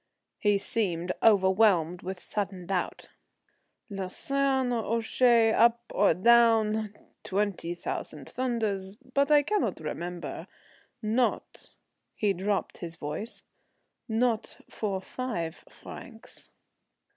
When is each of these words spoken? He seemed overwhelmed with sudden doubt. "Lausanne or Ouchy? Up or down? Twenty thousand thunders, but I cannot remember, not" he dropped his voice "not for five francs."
He 0.39 0.57
seemed 0.57 1.11
overwhelmed 1.21 2.01
with 2.01 2.19
sudden 2.19 2.65
doubt. 2.65 3.09
"Lausanne 3.87 4.73
or 4.73 4.83
Ouchy? 4.97 5.51
Up 5.51 5.79
or 5.93 6.15
down? 6.15 6.95
Twenty 7.23 7.75
thousand 7.75 8.27
thunders, 8.27 8.95
but 8.95 9.29
I 9.29 9.43
cannot 9.43 9.79
remember, 9.79 10.47
not" 11.03 11.69
he 12.15 12.33
dropped 12.33 12.79
his 12.79 12.95
voice 12.95 13.43
"not 14.07 14.61
for 14.67 14.99
five 15.01 15.57
francs." 15.69 16.49